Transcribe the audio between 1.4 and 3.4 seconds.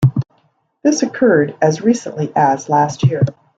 as recently as last year.